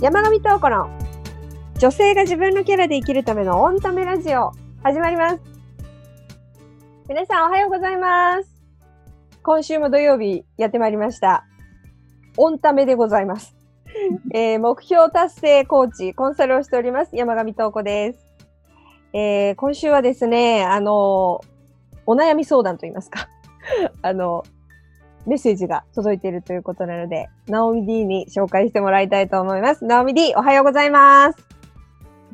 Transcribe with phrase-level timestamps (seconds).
[0.00, 0.88] 山上東子の
[1.78, 5.40] 女性が自分のキャラで生きるためのオンタメラジオ始まります。
[7.06, 8.48] 皆さんおはようございます。
[9.42, 11.44] 今週も土曜日やってまいりました。
[12.38, 13.54] オンタメでございます。
[14.32, 17.14] えー目標達成コーチ、コンサルをしております。
[17.14, 18.26] 山上東子です。
[19.12, 21.42] えー今週はですね、あの、
[22.06, 23.28] お悩み相談といいますか、
[24.00, 24.44] あの、
[25.26, 29.84] メッセージが届いているということなので、ナオミ D に紹介してもらいたいと思います。
[29.84, 31.44] ナオミ D、おはようございます。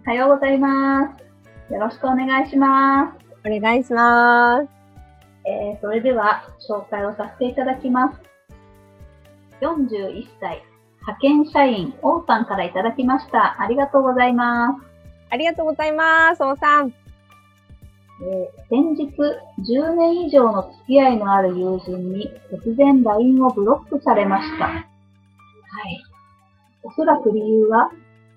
[0.07, 1.17] おはようございま
[1.69, 1.73] す。
[1.73, 3.27] よろしくお願いします。
[3.49, 4.69] お願いします。
[5.45, 8.21] えー、それでは紹介をさせていただきます。
[9.61, 10.63] 41歳、
[11.01, 13.61] 派遣社員、王さんからいただきました。
[13.61, 14.87] ありがとうございます。
[15.30, 17.05] ありがとうございます、王さん。
[18.23, 19.13] えー先日、
[19.61, 24.65] 10年以上の付き合いのある友人に突然 LINE をブロックされました。
[24.65, 24.87] はい。
[26.83, 27.91] おそらく理由は、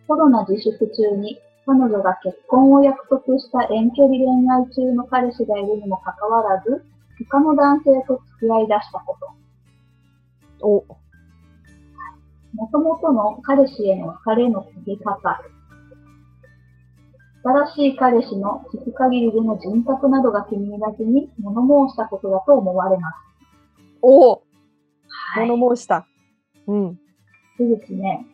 [0.08, 6.84] コロナ自粛中に彼女が結婚を約束した遠距離恋愛中の彼氏がいるにもかかわらず、
[7.30, 9.18] 他の男性と付き合い出したこ
[10.60, 10.68] と。
[10.68, 10.86] お、
[12.54, 15.42] もともとの彼氏への別れの告げ方。
[17.44, 23.16] 新しい彼氏の聞く限りでの人格などが気に入らずに物申したことだと思われます。
[24.02, 25.48] お、はい。
[25.48, 26.06] 物申した。
[26.68, 27.00] うん。
[27.58, 28.26] でですね、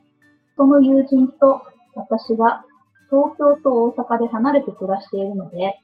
[0.58, 1.61] その友人と
[1.95, 2.66] 私は
[3.09, 5.80] 東京と大阪で離れて暮らしているので、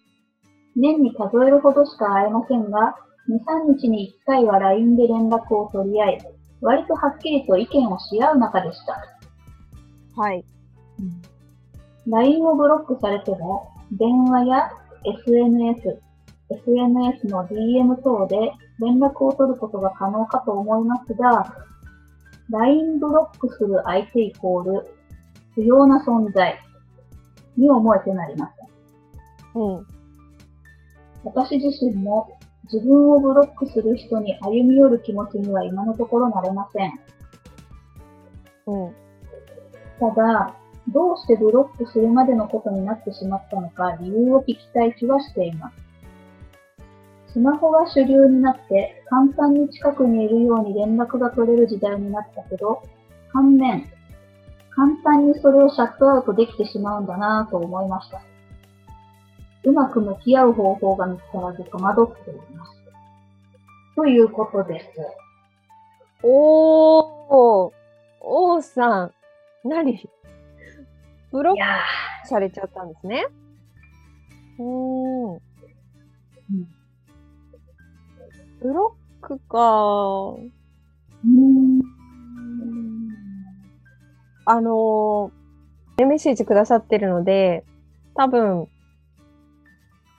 [0.75, 2.95] 年に数えるほどしか会えませんが、
[3.29, 3.37] 2、
[3.69, 6.19] 3日に1回は LINE で連絡を取り合い、
[6.61, 8.97] 割とはっきりと意見をし合う仲でした。
[10.19, 10.43] はい。
[12.07, 14.71] LINE をブロックされても、電話や
[15.05, 16.01] SNS、
[16.49, 21.55] SNS の DM 等で連絡を取ることが可能かと思いますが、
[22.49, 24.87] LINE ブロックする相手イコール
[25.55, 26.59] 不要な存在
[27.57, 28.51] に思えてなりま
[29.53, 29.61] せん。
[29.61, 29.87] うん。
[31.23, 32.37] 私自身も
[32.71, 36.99] 自分をブロックする人に歩み寄る気持ちには今のところなれません。
[38.67, 38.95] うん。
[39.99, 40.55] ただ、
[40.89, 45.75] どうしてブロックするまでのことになってしまったのか理由を聞きたい気はしています。
[47.33, 52.83] スマホが主流になって簡単に近くにいるように連絡が取れる時代になったけど、
[53.31, 53.89] 反面、
[54.71, 58.21] 簡単にそれをシャットアウトできてしまうんだなぁと思いました。
[59.63, 62.71] うまく向き合う方法が見つからず戸惑っています。
[63.95, 64.87] ということです。
[66.23, 67.71] おー、
[68.19, 69.11] 王さん。
[69.63, 70.09] 何？
[71.31, 71.55] ブロッ
[72.23, 73.25] クされちゃったんですね。
[74.59, 75.39] うーん。
[78.61, 79.57] ブロックか。
[79.57, 81.81] ー、うーん。
[84.45, 87.63] あのー、メッセージくださってるので、
[88.15, 88.67] 多分、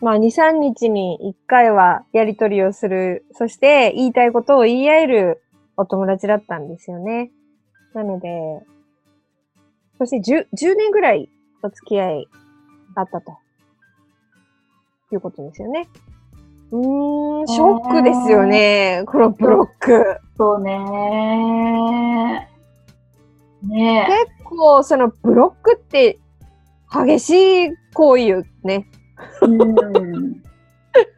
[0.00, 3.24] まあ、2、3日に1回はやりとりをする。
[3.32, 5.42] そして、言いたいことを言い合える
[5.76, 7.30] お友達だったんですよね。
[7.94, 8.28] なので、
[10.02, 11.28] そして10、10年ぐらい
[11.62, 12.28] お付き合い
[12.96, 13.38] あったと。
[15.12, 15.88] いうことですよね。
[16.72, 19.04] うーん、ショックですよね。
[19.06, 20.18] このブロック。
[20.36, 23.68] そうねー。
[23.68, 24.26] ねえ。
[24.40, 26.18] 結構そのブロックって
[26.90, 28.88] 激しい行為よね。
[29.42, 29.62] うん。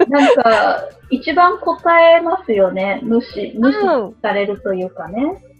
[0.08, 3.00] なんか、一番答えますよね。
[3.02, 5.22] 無視、無視うんされるというかね。
[5.22, 5.53] 音信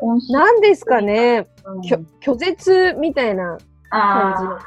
[0.00, 1.80] なんですかね、うん
[2.20, 3.58] 拒絶みたいな
[3.90, 4.58] あ感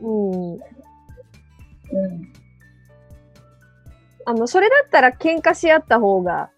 [0.00, 0.06] じ。
[0.06, 0.60] うん。
[0.60, 0.64] あ、
[1.92, 2.32] うん。
[4.26, 6.50] あの、それだったら喧嘩し合った方が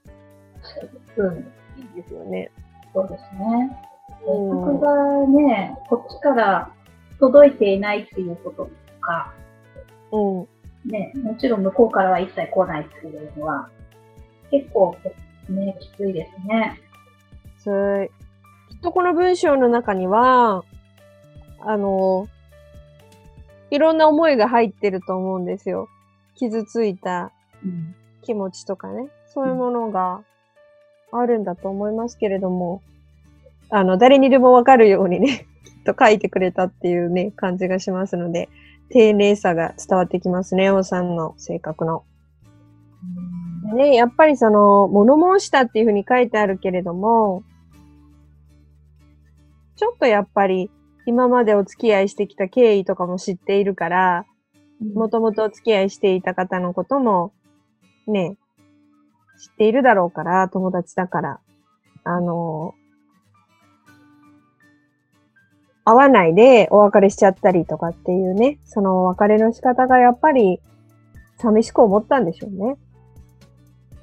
[1.17, 1.39] うん。
[1.79, 2.51] いいですよね。
[2.93, 3.79] そうですね。
[3.79, 3.93] うん
[4.25, 6.71] 連絡がね、こっちから
[7.19, 8.71] 届いていないっていうことと
[9.01, 9.33] か、
[10.13, 10.47] う
[10.87, 10.91] ん。
[10.91, 13.69] ね、もちろん向こうからは一切来ないっていうのは、
[14.51, 14.97] 結構
[15.49, 16.81] ね、きついですね。
[17.65, 18.11] そう
[18.71, 20.65] きっとこの文章の中には、
[21.61, 22.29] あの、
[23.71, 25.89] いろんな思いが入ってると思うんですよ。
[26.35, 27.33] 傷ついた
[27.65, 27.95] うん。
[28.23, 29.09] 気持ちとかね。
[29.27, 30.23] そういうものが
[31.13, 32.83] あるんだと思いますけれども、
[33.71, 38.49] あの、誰にでもわかるようにね、 きっと書いてくれたっていうね、感じがしますので、
[38.91, 42.05] 丁寧さが伝わってきますね、王さんの性格の。
[43.71, 47.43] でね、やっぱりその、物申したっていうふうに書いてあるけれども、
[49.77, 50.71] ちょっとやっぱり、
[51.07, 54.27] 今までお付き合いしてきた経緯とかも知っているから、
[54.95, 57.33] もともとお付き合いしていた方のことも、
[58.07, 58.37] ね、
[59.41, 61.41] 知っているだろうから、友達だから、
[62.05, 62.75] あの、
[65.85, 70.61] 会わないでお別れしちゃったりとかっていうね、そのお別れの仕方がやっぱり
[71.39, 72.77] 寂しく思ったんでしょうね。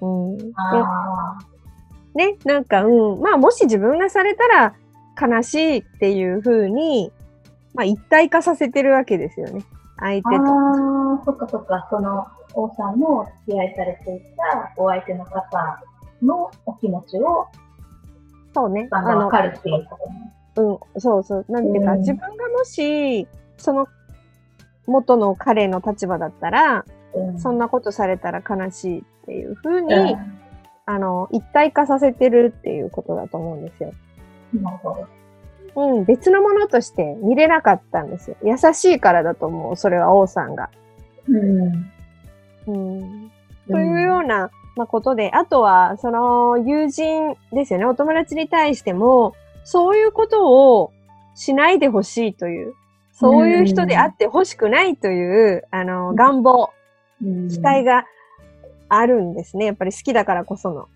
[0.02, 0.38] うん。
[2.16, 4.76] ね、なんか、うん、まあもし自分がされたら
[5.20, 7.12] 悲しいっていう風に、
[7.74, 9.64] まあ一体化させてるわけですよね。
[9.98, 10.40] 相手あ。
[10.40, 10.46] と。
[10.46, 11.88] ああ、そっかそっか。
[11.90, 15.44] その、王さんの付き合いされていたお相手の方
[16.22, 17.48] のお気持ちを
[18.54, 18.88] そうね。
[18.90, 20.34] だんだんわかるっていうことね。
[20.58, 21.46] うん、そうそう。
[21.50, 23.28] なんていうか、うん自分がもし、
[23.58, 23.88] その
[24.88, 30.18] 元の彼の立場だったら、うんそんなことされたら悲しいっていう風に、う
[30.86, 33.94] あの、一体化させてるっていうことだと思うんですよ。
[34.58, 34.64] ん。
[34.64, 35.08] なるほど。
[35.76, 38.38] うん、別のものとして見れなかったんですよ。
[38.44, 40.70] 優しいからだと思う、それは王さんが。
[41.28, 41.92] うん。
[42.68, 43.32] うん、
[43.68, 50.92] というような、まあ、ことで、あとは、その友人ですよね、お友達に対しても、そういうことを
[51.36, 52.74] しないでほしいという、
[53.12, 56.72] そういう人であってほしくないという、あの、願望、
[57.24, 58.06] うん、期待が
[58.88, 59.66] あるんですね。
[59.66, 60.88] やっぱり好きだからこその。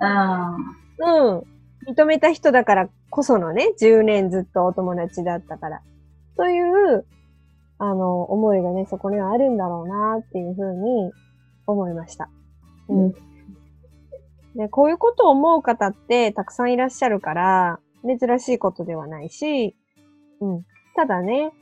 [0.00, 0.56] あ
[0.98, 1.42] うん。
[1.88, 5.82] 認めた人だからこそのね、10年ずっとお友達だったから。
[6.36, 7.06] という、
[7.78, 11.12] あの、思いがね、そこにはあるんだろうなっていうふうに
[11.66, 12.28] 思いました。
[12.88, 13.12] うん。
[14.54, 19.76] で、こういうことを思う方ってたくさんいらっしゃるから、珍しいことではないし、
[20.40, 20.66] うん。
[20.96, 21.52] ただね、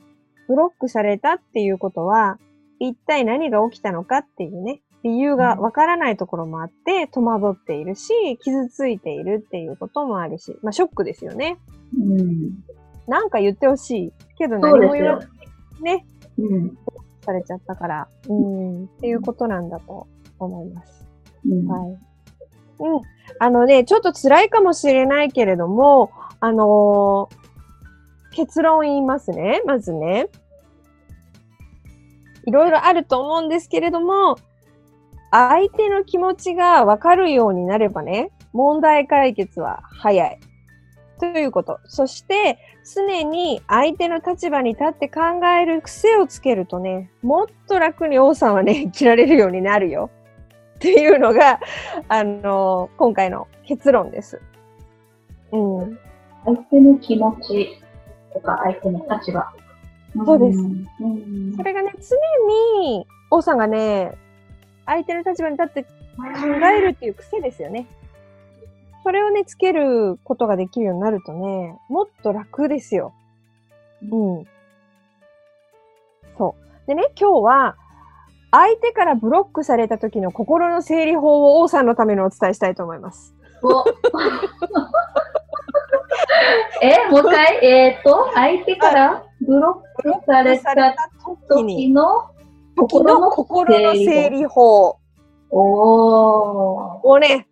[0.47, 2.39] ブロックされたっていうことは、
[2.79, 11.57] 一体何が起きたのかっていうね、理由がわからないところもあって、戸惑っているし、傷ついているっていうこともあるし、まあショックですよね。
[11.97, 12.51] うん。
[13.07, 14.13] なんか言ってほしい。
[14.37, 15.29] けど何も言わず。
[15.81, 16.05] ね、
[16.37, 16.77] うん。
[17.21, 20.07] されちゃったから、うん、っていうことなんだと
[20.37, 21.05] 思います。
[21.45, 21.67] うん。
[21.67, 21.97] はい。
[22.79, 23.01] うん。
[23.39, 27.39] あのね、ちょっと辛いかもしれないけれども、あのー
[28.31, 29.61] 結論言いますね。
[29.65, 30.29] まずね。
[32.45, 34.37] いろいろあると思うんですけれども、
[35.31, 40.39] 相手の気持ちがわかるようになればね、問題解決は早い。
[41.19, 41.79] ということ。
[41.85, 42.57] そして、
[42.95, 45.21] 常に相手の立場に立って考
[45.61, 50.09] える癖をつけるとね、もっと楽に王さんはね、 生きられるようになるよ。
[50.75, 51.59] っていうのが、
[52.07, 54.41] あの今回の結論です。
[55.51, 55.99] うん。
[56.45, 57.81] 相手の気持ち
[58.33, 59.51] とか相手の立場。
[60.25, 60.87] そうですん。
[61.01, 62.15] うんそれがね、常
[62.81, 64.13] に、王さんがね、
[64.89, 65.87] 相手の立場に立って考
[66.65, 67.85] えるっていう癖ですよね。
[69.03, 73.13] それをね、つけることができるようになるとね、もっと楽ですよ。
[74.01, 74.47] うん。
[76.37, 76.87] そう。
[76.87, 77.75] でね、今日は、
[78.51, 83.35] 相手からブロックされた時の心の整理法を王さんのためにお伝えしたいと思います。
[83.61, 83.85] お
[86.81, 90.73] え、もう一回、えっ、と、相手からブロックされた
[91.47, 92.31] 時に、時の
[92.87, 94.99] 時の心の整理法
[95.51, 97.07] おー。
[97.07, 97.47] をね、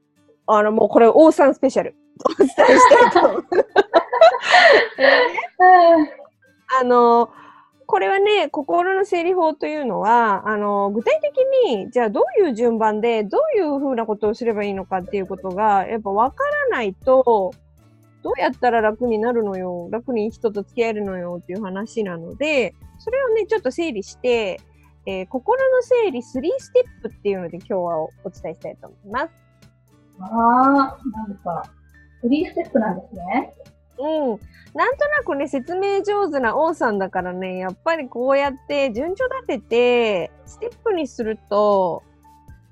[0.46, 1.96] あの、もうこれ王さんスペシャル。
[2.26, 3.66] お伝えしたいと思います。
[6.80, 7.30] あの、
[7.86, 11.38] これはね、心の整理法というのは、あの、具体的
[11.72, 17.54] に、じゃあどういう順番で、どういうふうなことをすればいいのかっていうことが、やっぱ分からないと、
[18.24, 24.60] どうやったら楽になるのよ、楽に人と付き合えるのよっていう話なので、それをね、ちょっと整理して、
[25.08, 26.24] えー心の整理3
[26.60, 29.34] ステップっていうので今日はおお伝えしたいと思います。
[30.20, 31.64] あー、なんか、
[32.22, 33.54] フリーステップなんですね。
[34.00, 34.40] うん。
[34.74, 42.04] なんとなくね、説明上手な王さんだからね、やっぱりこうやって順序立てて、ステップにすると、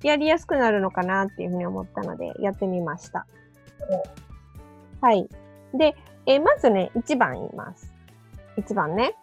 [0.04, 3.26] やりやすくなるのかなっていうふうに思ったので、やってみました。
[5.02, 5.30] はい。
[5.74, 7.94] で、えーまずね、1番言います。
[8.58, 9.16] 1番ね。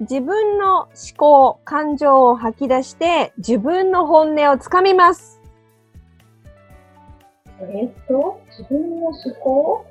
[0.00, 5.40] 自分の思考、感情を吐き出して、自分の本音をつかみます。
[7.60, 9.86] えっ、と、自分の思考？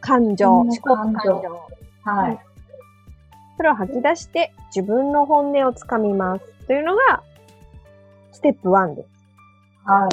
[0.00, 1.40] 感情、思自考、感情。
[2.04, 2.38] はい。
[3.56, 6.44] それを吐き出して自分の本音をつかみます。
[6.66, 7.22] というのが、
[8.32, 9.08] ステップ1です。
[9.84, 10.10] はい。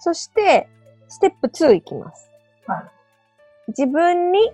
[0.00, 0.68] そして、
[1.08, 2.30] ステップ2いきます。
[2.66, 3.02] はい
[3.68, 4.50] 自分に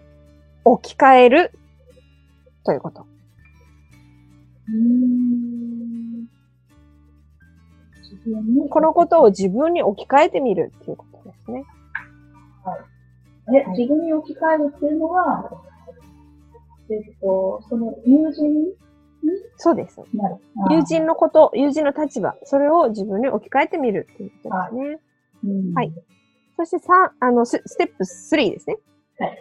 [0.65, 1.53] 置き換える
[2.65, 3.07] ということ。
[8.71, 11.65] このことを自分に置き換えてみるっていうことですね。
[13.55, 15.51] え、自分に置き換えるっていうのは、
[16.91, 18.75] えっと、その友人に？
[19.57, 20.01] そうです。
[20.71, 25.01] 友人のこと、友人の立場、それを自分に置き換えてみるっていうことですね。
[25.45, 25.93] うんはい。
[26.57, 28.79] そして3、あの、スステップ3ですね。
[29.19, 29.39] はい。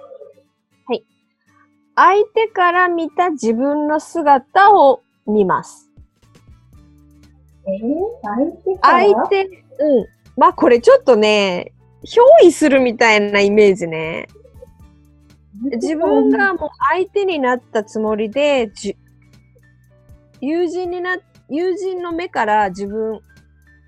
[1.98, 2.20] はい。
[2.20, 5.90] 相手から見た自分の姿を見ます。
[7.66, 7.76] えー、
[8.24, 9.14] 相手から？
[9.14, 9.52] 相手、うん。
[10.38, 11.74] まあこれちょっとね、
[12.04, 14.28] 憑依するみたいなイメージね。
[15.74, 18.96] 自分がもう相手になったつもりで、じ
[20.40, 21.18] 友人にな、
[21.50, 23.20] 友人の目から自分、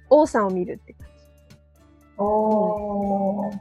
[0.09, 1.13] 王さんを見るって感じ。
[2.17, 3.53] おー。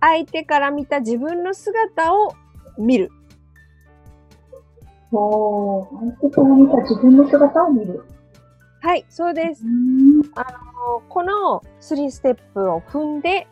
[0.00, 2.34] 相手から見た自分の姿を
[2.78, 3.10] 見る。
[5.12, 5.98] おー。
[6.00, 8.04] 相手から見た自分の姿を見る。
[8.80, 9.64] はい、そうです。
[9.64, 10.22] うん。
[11.08, 13.46] この3ステップを踏んで、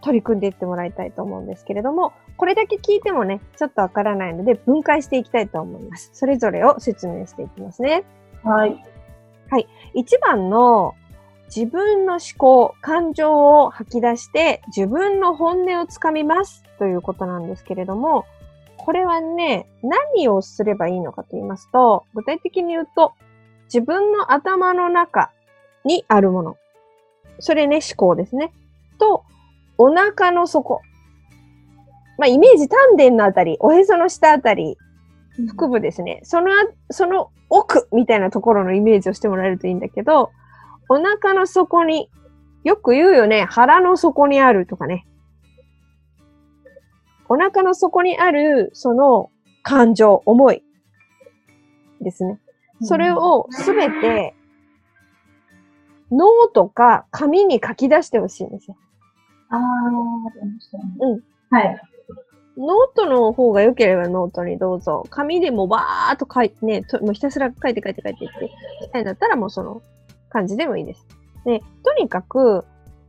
[0.00, 6.10] 取り組んでいってもらいたいと思うんですけれども、これだけ聞いてもね、ちょっとわからないので、分解していきたいと思います。
[6.12, 8.04] それぞれを説明していきますね。
[8.44, 8.80] はい。
[9.94, 10.94] 一番の
[11.54, 18.24] 自分の思考、感情を吐き出して自分の本音をつかみますということなんですけれども、
[18.84, 23.14] これはね、何をすればいいのかと言いますと、具体的に言うと、
[23.72, 25.30] 自分の頭の中
[25.86, 26.56] にあるもの。
[27.38, 28.52] それね、思考ですね。
[28.98, 29.24] と、
[29.78, 30.82] お腹の底。
[32.18, 34.76] まあ、イメージ丹田のあたり、おへその下あたり、
[35.56, 36.20] 腹部ですね。
[36.22, 36.54] そのあ、
[36.90, 40.30] その奥みたいなところのイメージをしてもらえるといいんだけど、
[40.90, 42.10] お腹の底に、
[42.64, 45.06] よく言うよね、腹の底にあるとかね。
[47.28, 49.30] お腹の底にある、その
[49.62, 50.62] 感情、思い
[52.00, 52.38] ですね。
[52.82, 54.34] それをすべて、
[56.10, 58.76] ノートか紙に書き出してほしいんですよ。
[59.48, 60.84] あー、出ましたね。
[61.00, 61.20] うん。
[61.50, 61.80] はい。
[62.56, 65.04] ノートの方が良ければノートにどうぞ。
[65.10, 68.48] 紙でもバーっと書いてね、ともうひたすら書いて書いて書いていって、
[68.84, 69.82] したいんだったらもうその
[70.28, 71.06] 感じでもいいです。
[71.44, 72.64] で、とにかく、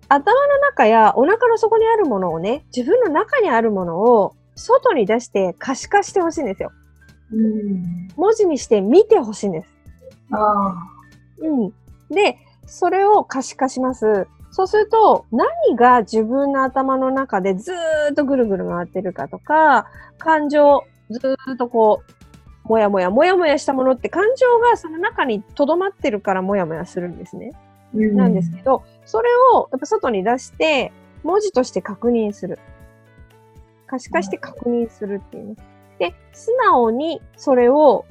[0.08, 6.72] 頭の中やお腹の底にあるものをね、自分の中にあるものを外に出して可視化してほしいんですよ。
[7.32, 8.08] うん。
[8.16, 9.68] 文字にして見てほしいんです。
[10.32, 10.74] あ
[11.40, 11.74] うん。
[12.10, 14.28] で、それを可視化します。
[14.52, 22.04] そうすると、何が自分の頭の中でずーっとぐるぐる回ってるかとか、感情、ずーっとこ
[22.66, 27.52] う、もやもや、もやもやしたものって感情がその中に留まってるからもやもやするんですね。
[27.96, 28.10] ー。
[28.10, 30.92] うんなんですけど、それをやっぱ外に出して、
[31.24, 32.60] 文字として確認する。
[33.88, 35.56] 可視化して確認するっていうね。
[36.00, 38.06] で、素直にそれを、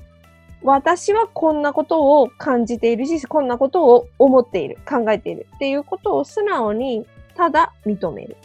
[0.62, 8.36] 私はこんなことを感じているし、こんなことを思っている、考えているっていうことを素直にただ認める。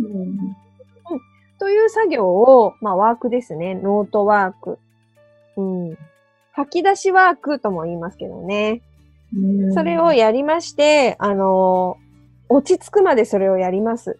[0.00, 0.56] うん。
[1.58, 3.74] という作業を、まあワークですね。
[3.74, 4.78] ノートワーク。
[5.56, 5.98] うん。
[6.52, 8.80] 吐き出しワークとも言いますけどね。
[9.36, 12.04] うんそれをやりまして、あのー
[12.48, 14.18] 落ち着くまでそれをやります。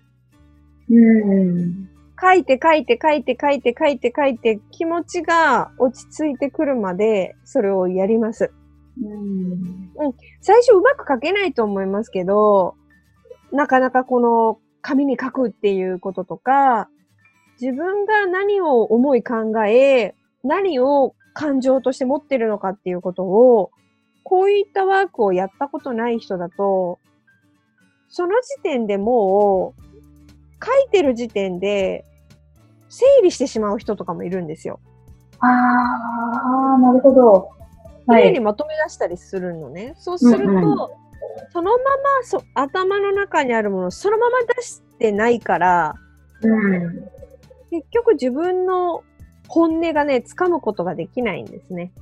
[0.90, 1.88] うん。
[2.20, 8.52] 書いて書いて書いて書いて書いて書いて気持ちが落ち着いてくるまでそれをやります。
[9.02, 10.14] うん。
[10.40, 12.74] 最初うまく書けないと思いますけど、
[13.52, 16.88] なかなかこの紙に書くっていうこととか、
[17.60, 23.70] 自分が何を思い考え、何を感情として持ってるのかっていうことを、
[24.24, 26.98] こういったワークをやったことない人だと、
[28.08, 29.82] その時点でもう、
[30.64, 32.04] 書いてる時点で、
[32.88, 34.80] 整理してしまう人とかもいるんですよ。
[35.40, 37.50] ああ、なるほど。
[38.06, 38.22] はい。
[38.22, 39.94] 綺麗にまとめ出したりするのね。
[39.98, 41.04] そうすると、うんうん
[41.52, 41.82] そのまま
[42.22, 45.94] そ頭の中にあるものをそのまま出してないから、
[46.42, 47.10] うん。
[47.70, 49.02] 結局自分の
[49.48, 51.92] 本音がね、掴むことができないんですね。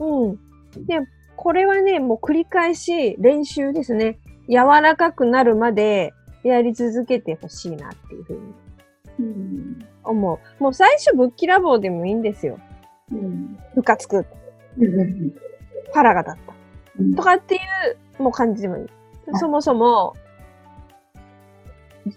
[0.00, 0.86] あうん。
[0.86, 1.00] で、
[1.36, 4.18] これはね、もう繰り返し練習ですね。
[4.48, 6.12] 柔らかくなるまで
[6.42, 9.86] やり続けてほしいなっていうふうにーうん。
[10.04, 10.62] 思う。
[10.62, 12.58] もう最初ぶっきらぼうでもいいんですよ。
[13.12, 13.58] うん。
[13.74, 14.26] ムカつく。
[14.78, 15.32] うん。
[15.92, 16.54] 腹が立った。
[17.00, 17.58] うんとかってい
[18.18, 18.86] う、もう感じでもいい。
[19.32, 20.14] あそもそも、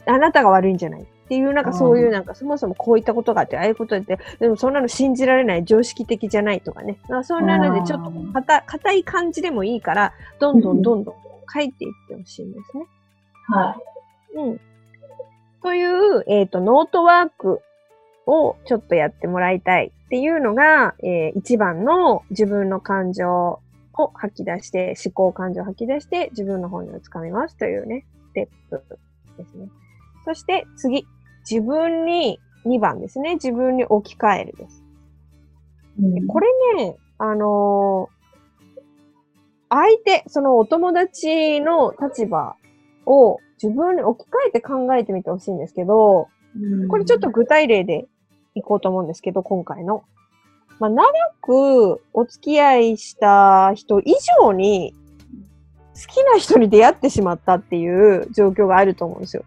[0.05, 6.97] あなたが悪いんじゃないっていう、なんかそういう、なんかそもそもこういったことがあって、ああいうことで、でもそんなの信じられない、常識的じゃないとかね。
[7.07, 11.15] かそんなのでちょっとあ硬硬い感じでもいいから、どんどんどんどん
[11.53, 12.85] 書いていってほしいんですね。
[13.47, 13.77] は
[14.35, 14.59] うん。
[15.63, 17.61] という、えっ、と、ノートワーク
[18.25, 23.61] をちょっとやってもらいたいっていうのが、えー一番の自分の感情
[23.93, 29.00] を吐き出して、思考感情を吐き出して、自分の本音をつかみますというね、ステップ
[29.38, 29.69] ですね。
[30.25, 31.07] そして次、
[31.51, 33.34] 自分に、2番ですね。
[33.36, 34.84] 自分に置き換えるです。
[36.00, 36.03] い。
[36.03, 38.22] うんこれね、あのー
[39.74, 42.58] 相手、そのお友達の立場
[43.05, 46.27] を自分に置き換えて考えてみてほしいんですけど、
[46.89, 48.05] これちょっと具体例で
[48.53, 50.03] いこうと思うんですけど、今回の。
[50.79, 51.08] まあ、長
[51.41, 54.93] くお付き合いした人以上に
[55.93, 59.46] 好きな人に出会ってしまったっていう状況があると思うんですよ。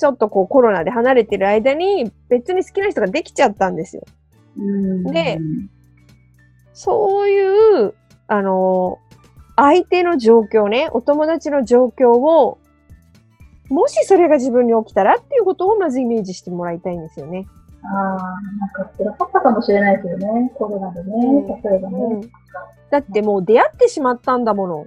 [0.00, 4.02] ちょっとこうコロナで離れてる間に別に好きな人ができちゃったんですよ。
[5.12, 5.38] で、
[6.72, 7.94] そういう、
[8.26, 8.98] あの、
[9.56, 12.56] 相手の状況ね、お友達の状況を、
[13.68, 17.46] もしそれが自分に起きたらっていうことをまずイメージしてもらいたいんですよね。
[17.84, 18.16] ああ、
[18.58, 22.20] なんか辛かったかもしれないですよね、コロナでね、うん、例えばね、うん。
[22.90, 24.86] だってもう出会ってしまったんだもの。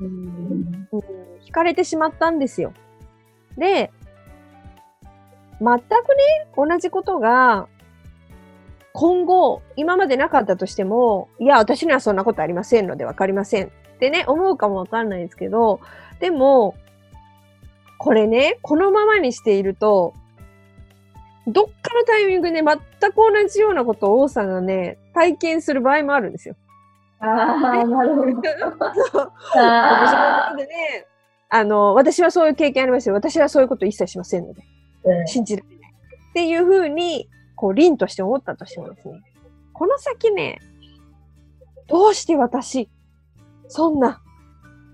[0.00, 0.88] うん、
[1.44, 2.72] 惹かれてしまったんですよ。
[3.58, 3.90] で、
[5.60, 7.68] 全くね、同じことが
[8.92, 15.80] 今後、今までなかったとしても、いや、私にはそんなことありませんのでわかりませんってね、思うかもわかんないですけど、
[16.18, 16.74] でも、
[17.98, 20.14] これね、このままにしていると、
[21.46, 22.76] どっかのタイミングで全
[23.12, 26.56] く同じようなことを王さんがね、体験する場合もあるんですよ。
[27.20, 29.32] ああ、なるほど。
[29.54, 31.06] あでね、
[31.48, 33.14] あの、私はそういう経験ありますよ。
[33.14, 34.66] 私はそういうこと一切しませんので、うん、
[35.26, 35.92] 信じられない。
[36.30, 39.20] っていうふうに、こう、凛として思ったとしてもですね、
[39.72, 40.58] この先ね、
[41.86, 42.88] どうして私、
[43.68, 44.22] そんな、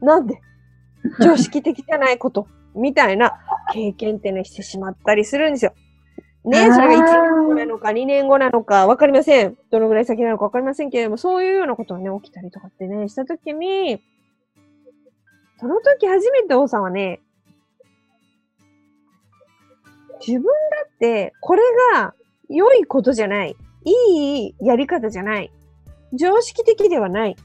[0.01, 0.41] なんで、
[1.21, 3.35] 常識的じゃないこと、みたいな
[3.73, 5.75] 経験ってね、してしまったりするんですよ。
[6.45, 9.57] ね、それが1年後なのか2年後なのかわかりません。
[9.71, 14.03] どのぐらい先なのかわかりませんけれども、そういうようなことがね、起きたりとかってね、したときに、
[15.59, 17.23] その時初めて王さんはね、
[20.21, 20.51] 自分だ
[20.87, 22.15] って、これが
[22.49, 23.57] 良いことじゃない。
[23.85, 25.51] いいやり方じゃない。
[26.13, 27.37] 常識的ではない。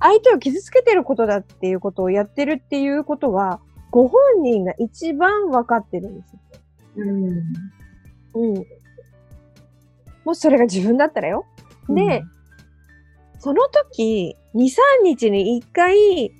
[0.00, 3.60] 相手を傷つけてることだっていうことをやってるっていうことは、
[3.90, 6.40] ご本人が一番分かってるんですよ。
[6.96, 7.28] うん。
[8.34, 8.66] うん。
[10.24, 11.44] もしそれが自分だったらよ。
[11.88, 14.68] で、うん、その時、2、3
[15.02, 16.32] 日に1回、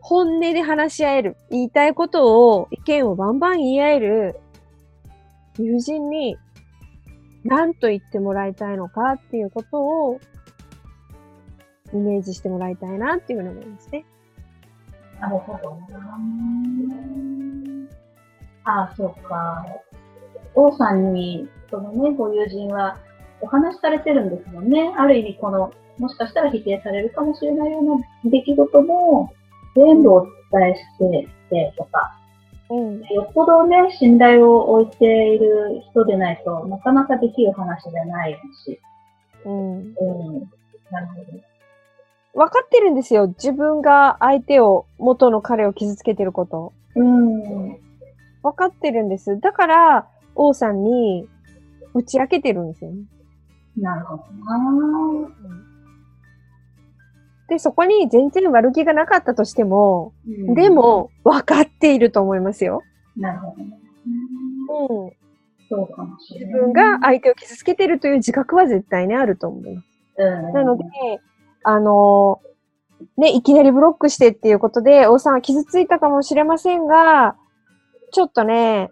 [0.00, 1.36] 本音で話し合える。
[1.50, 4.40] 言いたいことを、意見をバンバン言い合える
[5.58, 6.36] 友人に
[7.44, 10.20] 何と言ってもらいたいのかっていうことを
[11.92, 14.04] イメージしてもらいたいなっていうふうに思いますね。
[15.20, 15.78] なるほど
[18.64, 19.66] ああ、そうか。
[20.54, 22.96] 王さんに、そのね、ご友人は
[23.40, 24.92] お話しされてるんですもんね。
[24.96, 29.32] ある意味、この、もしかしたら否定されるかもしれないような出来事も、
[29.74, 32.18] 全部お伝えしててとか、
[32.72, 38.80] うん、よっぽどね、信頼を置いている人でないとなかなかできる話じゃないし。
[39.44, 39.78] うん。
[39.78, 39.94] うん。
[40.90, 41.52] なるほど。
[42.34, 43.26] 分かってるんですよ。
[43.28, 46.72] 自分が相手を、元の彼を傷つけてること。
[46.96, 47.72] うん。
[48.42, 49.38] 分かってるんです。
[49.38, 51.28] だから、王さんに
[51.92, 53.02] 打ち明けてるんですよね。
[53.76, 55.34] なるほどな、うん、
[57.52, 62.80] で、そこに全然悪気がなかったとしても、うん、でも、分かっていると思いますよ。
[63.14, 63.78] なるほど、ね。
[64.90, 65.12] うん。
[65.68, 66.54] そうかもしれない。
[66.54, 69.86] 自分が相手を傷つけてるという自覚は絶対にあると思います。
[70.16, 70.84] うん、なので、
[71.62, 72.40] あの
[73.18, 77.36] ね、いきなりブロックしてっていうことで、王さんは傷ついたかもしれませんが、
[78.12, 78.88] ちょっとね、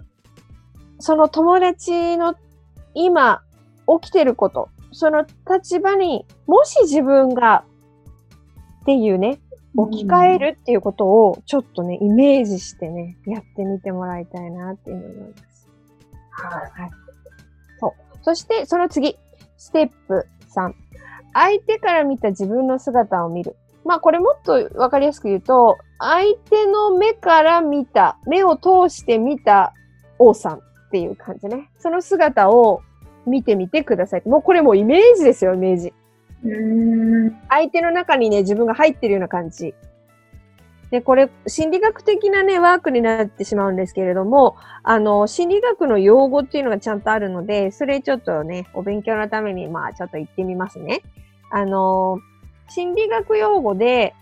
[0.98, 2.34] その友達の
[2.92, 3.40] 今
[4.02, 7.64] 起きてること、その立場にもし自分が
[8.82, 9.38] っていうね、
[9.76, 15.68] 置き換えるっていうことをちょっとね、イメージしてね、やってみてもらいたいなっていうふうに思います。
[16.30, 16.90] はい。
[17.78, 17.92] そう。
[18.22, 19.16] そして、その次、
[19.56, 20.72] ステップ3。
[21.32, 23.56] 相手から見た自分の姿を見る。
[23.84, 29.72] まあ、これもっとわかりやすく言うと、相手の目から見た、目を通して見た
[30.18, 31.70] 王さんっていう感じね。
[31.78, 32.82] その姿を
[33.26, 34.22] 見てみてください。
[34.26, 35.94] もうこれもイメージですよ、イメージ。
[37.48, 39.74] 相手の中にね、自分が入ってるような感じ。
[40.90, 51.02] で、これ、心理学的なね、ワークになってしまうんですけれども、あの、心理学の用語っていうのがちゃんとあるので、それちょっとね、お勉強のために、まあ、ちょっと言ってみますね。
[51.50, 52.18] あの、
[52.68, 54.14] 心理学用語で、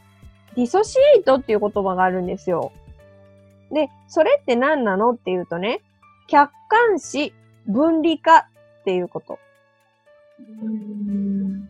[0.57, 2.73] ディソシエイトっていう言葉があるんですよ。
[3.71, 5.81] で、それって何なのっていうとね、
[6.27, 7.33] 客観視、
[7.67, 8.49] 分離化
[8.81, 9.39] っていうこと。
[10.39, 11.69] うん。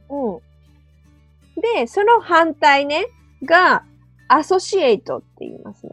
[1.60, 3.06] で、その反対ね、
[3.44, 3.84] が、
[4.28, 5.92] アソシエイトって言いますね。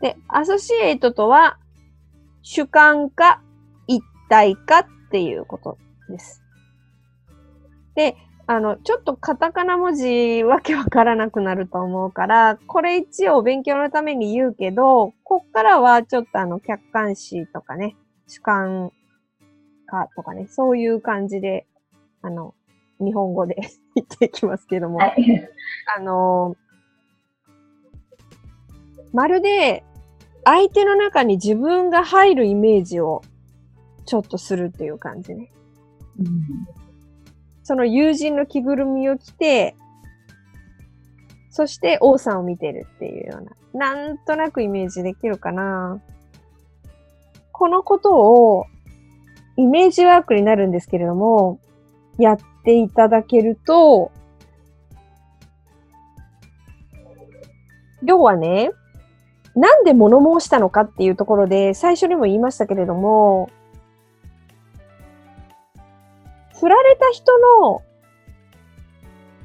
[0.00, 1.58] で、アソシエイトとは、
[2.42, 3.42] 主観化、
[3.86, 5.78] 一体化っていうこと
[6.08, 6.42] です。
[7.94, 18.92] で、あの、ちょっとカタカナ文字わけわからなくなると思うから、これ一応勉強のために言うけど、こっからはちょっとあの、客観視とかね、主観
[19.90, 21.66] 化とかね、そういう感じで、
[22.22, 22.54] あの、
[23.00, 23.56] 日本語で
[23.96, 25.48] 言っていきますけども、はい。
[25.96, 26.56] あの
[29.12, 29.82] まるで
[30.44, 33.22] 相手の中に自分が入るイメージを
[34.04, 35.50] ちょっとするっていう感じね。
[36.18, 36.80] うん
[37.62, 39.76] その友人の着ぐるみを着て、
[41.50, 43.38] そして王さんを見てるっていうよ
[43.72, 46.00] うな、なんとなくイメージできるかな。
[47.52, 48.66] このことを
[49.56, 51.58] イメージワークになるんですけれども、
[52.18, 54.10] やっていただけると、
[58.02, 58.70] 要はね、
[59.54, 63.50] なんで物申したのかっていうところで、最初にも言いましたけれども、
[66.58, 67.82] 振られた人の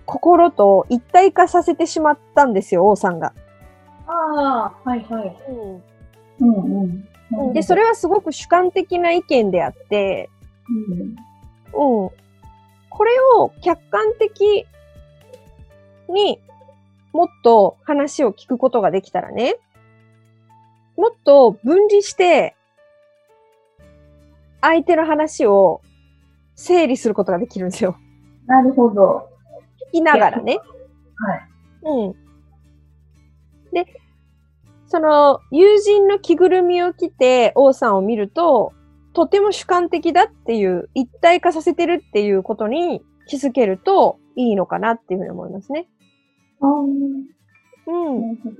[0.06, 3.34] 心と一体化させてしまったんですよ、王さんが。
[4.08, 5.36] ああ、はいはい。
[6.40, 7.08] うんうん。
[7.54, 10.30] で、それはすごく主観的な意見であって、
[10.70, 12.04] うん。
[12.04, 12.10] うん。
[12.90, 14.66] これを客観的
[16.08, 16.40] に
[17.12, 19.56] もっと話を聞くことができたらね、
[20.98, 22.56] もっと分離して、
[24.62, 25.82] 相手の話を
[26.56, 27.98] 整理することができるんですよ。
[28.48, 29.30] なるほど。
[29.90, 30.58] 聞きながらね。
[31.18, 31.48] はい。
[31.84, 32.16] うん。
[33.72, 33.86] で、
[34.96, 38.72] その友人の着ぐるみを着て王さんを見ると、
[39.12, 45.90] とても主観的だっていう、一体化させてるっていうことに気づけるといいのかなっていうふうに思いますね。
[47.88, 48.22] うん。
[48.22, 48.56] なるほど。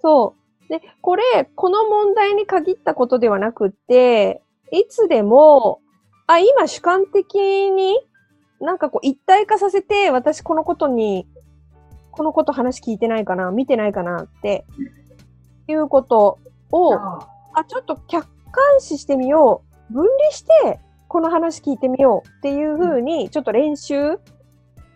[0.00, 0.34] そ
[0.64, 0.68] う。
[0.70, 1.22] で、これ、
[1.54, 5.80] この問題に限ったことではなくって、いつでも、
[6.28, 7.34] あ、今主観的
[7.70, 8.00] に
[8.58, 11.26] なんかこう一体化させて、私このことに、
[12.10, 14.64] このこと話聞いてないかな、見てないかなって、
[15.68, 16.38] いうこと
[16.70, 19.92] を、ああ、ちょっと客観視してみよう。
[19.92, 24.18] 分離して、この話聞いてみようっていうふうに、ちょっと練習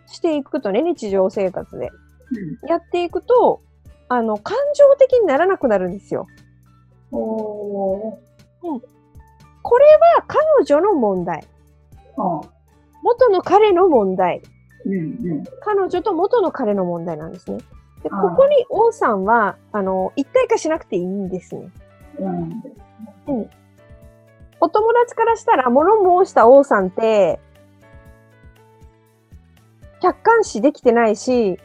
[0.07, 1.89] していくとね、日常生活で。
[2.31, 3.61] うんやっていくと、
[4.09, 6.27] あの、感情的にならなくなるんですよ。
[7.11, 8.17] おー。
[9.61, 9.85] これ
[10.17, 11.45] は彼女の問題。
[12.17, 12.41] あ
[13.03, 14.41] 元の彼の問題。
[14.85, 14.97] うんう
[15.41, 15.43] ん。
[15.61, 17.59] 彼女と元の彼の問題なんですね。
[18.03, 21.69] で、ここに王さんは、あの、一体化しなくていいんですね。
[22.19, 23.49] うん。
[24.59, 27.39] お友達からしたら、物申した王さんって、
[29.99, 31.59] 客観視できてないし、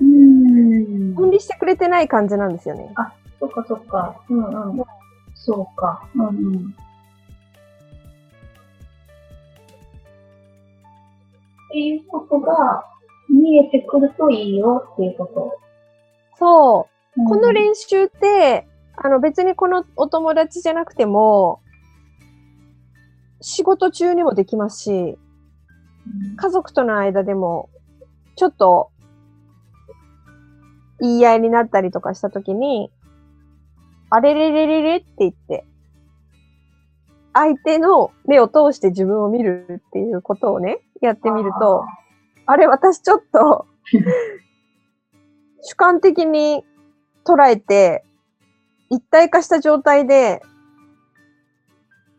[0.00, 1.14] うん。
[1.14, 2.92] 分離してくれてない感じなんですよね。
[3.38, 4.20] そっかそっか。
[4.28, 4.84] うんうん。
[5.34, 6.08] そうか。
[6.14, 6.74] うんうん。
[11.68, 12.84] っていうことが
[13.28, 15.58] 見えてくるといいよっていうこ
[16.38, 17.20] そう。
[17.20, 17.24] と。
[17.28, 21.60] この練習って、あの別にこのお友達じゃなくても、
[23.40, 24.94] 仕事中にもできますし、う
[26.32, 27.68] ん家族との間でも、
[28.36, 28.90] ちょっと、
[31.00, 32.90] 言い合いになったりとかしたときに、
[34.08, 35.64] あれれれれれって言って、
[37.32, 41.84] 相手の目を通して自分を見るっていうことをね、やってみると、
[42.46, 43.66] あれ私ちょっと、
[45.66, 46.64] 主観的に
[47.24, 48.04] 捉えて、
[48.88, 50.40] 一体化した状態で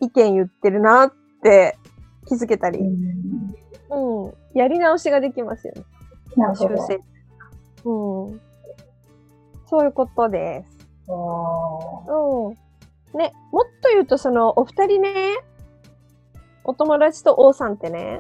[0.01, 1.77] 意見言ってるなって
[2.27, 2.83] 気づけたり、う
[3.95, 5.83] んうん、やり直しができますよね。
[6.36, 6.75] なるほど。
[6.75, 6.99] 修正。
[7.86, 8.41] うん。
[9.69, 10.77] そういうことです。
[11.07, 11.13] う
[13.13, 13.17] ん。
[13.17, 15.13] ね、もっと言うと、その、お二人ね、
[16.65, 18.19] お友達と王さんってね、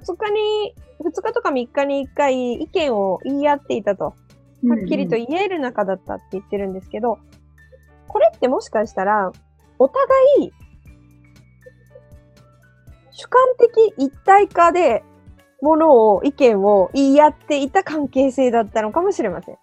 [0.00, 4.14] 二日に、二日とか三日に一回意見を言い合っていたと。
[4.16, 4.26] うん
[4.68, 7.18] はっきりと言える仲だったって言ってるんですけど、
[8.08, 9.30] これってもしかしたら、
[9.78, 10.06] お互
[10.40, 10.52] い、
[13.10, 15.04] 主観的一体化で、
[15.62, 19.56] ものを、意見を言い合っていた関係性だったのかもしれません。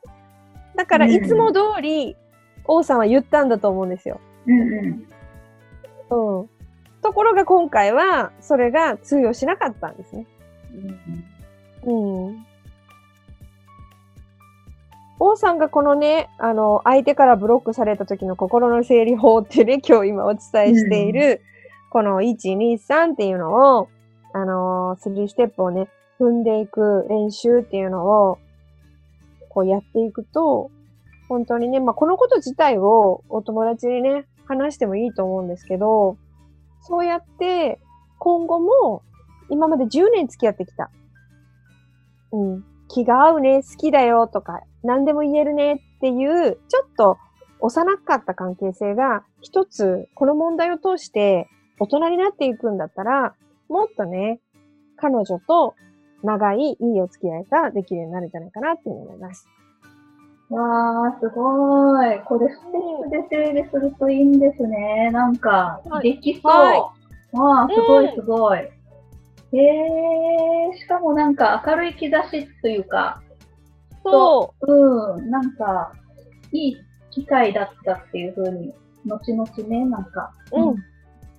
[0.76, 2.16] だから、うんいつも通り、
[2.66, 4.22] 王さんは言ったんだと思うんですよ。
[4.48, 5.08] うんうん
[6.40, 6.50] うん。
[7.04, 10.26] ところが今回は、それが通用しなかったんですね。
[11.86, 12.46] うんうん。
[15.20, 20.40] 王さんがこのね、あの、相手からブロックされた時の心の整理法ってね、 今日今お伝
[20.74, 21.42] えしている、
[21.92, 23.88] この1、2、3っていうのを、
[24.34, 25.88] あのー、3ステップをね、
[26.20, 28.40] 踏んでいく練習っていうのを、
[29.50, 30.72] こうやっていくと、
[31.30, 36.18] 本当にね、まあ、このこと自体をお友達にね、話してもいいと思うんですけど、
[36.84, 37.80] そうやって、
[38.20, 39.04] 今後も、
[39.50, 40.92] 今まで10年付き合ってきた。
[42.32, 47.18] うん、気が合うね、好きだよとか、何でも言えるねっていう、ちょっと
[47.60, 51.48] 幼かった関係性が、一つ、この問題を通して
[51.80, 53.36] 大人になっていくんだったら、
[53.70, 54.40] もっとね、
[54.98, 55.76] 彼女と
[56.24, 59.48] 長いいいお付き合いができるようになるんじゃないかなって思います。
[60.50, 62.22] わー、すごい。
[62.26, 65.10] これステップで整理するといいんですね。
[65.12, 66.52] なんかは、いできそう。
[66.52, 66.94] は
[67.34, 68.60] わー、すごうんいすごい。
[68.60, 73.22] へー、しかもなんか明るい兆しというか、
[74.04, 75.92] そうん、なんか、
[76.52, 76.78] いい
[77.12, 78.74] 機会だったっていう風に、
[79.06, 80.62] 後々ね、なんか、う。
[80.62, 80.76] うん。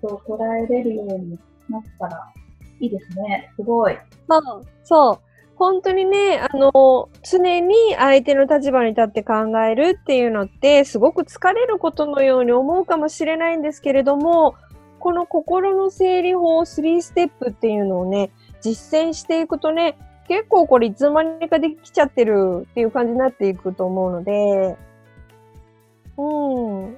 [0.00, 1.38] そう捉えれるように
[1.68, 2.32] なったら、
[2.80, 3.50] いいですね。
[3.56, 3.96] すごい。
[4.28, 4.66] そう。
[4.84, 5.23] そう。
[5.56, 14.56] 本当にね、あの、常に相手の立場に立って考えるっていうのって、すごく疲れることのように思うかもしれないんですけれども、
[14.98, 24.76] この心の整理法3ステップっていうのをね、実践していくとね、結構これいつの間にかできちゃってるっていう感じになっていくと思うので、
[26.16, 26.96] うん。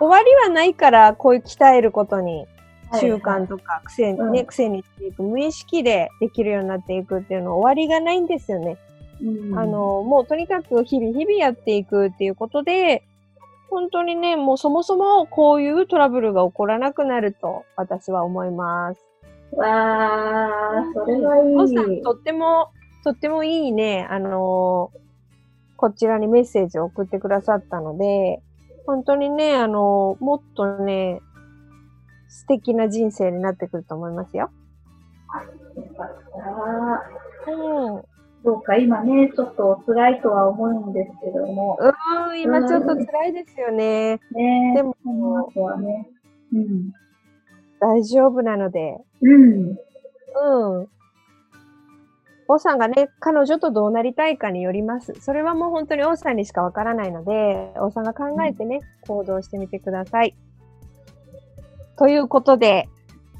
[0.00, 2.46] 終わりはないから、こういう鍛えることに
[2.94, 8.78] 習慣とか癖に、ねうん癖にしていく、無意識でできるようになっていくっていうのは終わりがないんですよね。
[9.22, 13.02] うんあ、の、もうとにかく日々日々やっていくっていうことで、
[13.70, 19.00] 本当にね、もうそもそもこういうトラブルが起こらなくなると私は思います。
[19.52, 22.02] わー、それはいおさんい。
[22.02, 22.70] とっても、
[23.04, 24.98] とってもいいね、あのー
[25.80, 28.42] こちらにメッセージを送ってくださったので、
[28.84, 31.20] 本当にね、あのーもっとね、
[32.28, 34.50] 素敵な人生になってくると思いますよ。
[35.74, 36.08] よかっ
[37.46, 38.02] たうん。
[38.44, 44.20] どうか今ね、ちょっとお辛いとは思うんですけども、うーん、今ちょっと辛いですよね。
[44.32, 46.08] ねでもこの後はね、
[46.52, 46.92] うん。
[47.80, 48.98] 大丈夫なので。
[49.22, 49.76] うん。
[50.80, 50.88] うん。
[52.50, 55.14] 王さんがね、彼女とどうなりたいかによります。
[55.20, 60.34] それはもう本当に王さんにしかわからないので、王さんが考えてね、行動してみてください。
[61.98, 62.88] ということで、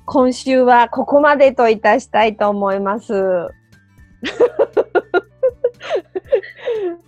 [0.05, 3.13] 今週はここまでといたしたいと思います。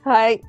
[0.05, 0.41] はい。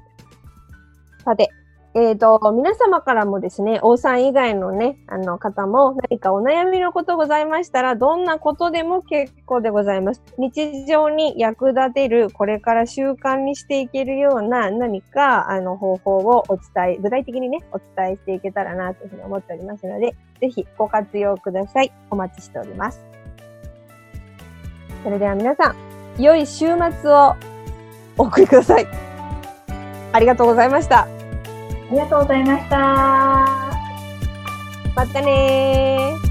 [1.26, 1.50] さて、
[1.94, 10.22] えっ、と、皆様からもですね、王さん以外のね、あの方も何かお悩みのことございましたら、どんなことでも結構でございます。
[10.38, 21.92] 日常に役立てる、これから習慣にしていけるような何か、あの、方法をお伝え、具体的にね、お伝えしていけたらな、というふうに思っておりますので、ぜひご活用ください。
[22.10, 23.04] お待ちしております。
[25.04, 25.76] それでは皆さん、
[26.22, 26.68] 良い週
[27.02, 27.36] 末を
[28.18, 28.88] お送りください。
[30.14, 31.21] ありがとうございました。
[31.92, 32.78] ありがとうございました。
[34.96, 36.31] またねー。